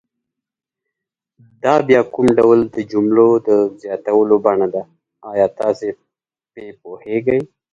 [1.63, 3.27] دا بیا کوم ډول د جملو
[3.81, 4.81] زیاتولو بڼه ده
[5.31, 5.87] آیا تاسې
[6.53, 7.39] په پوهیږئ؟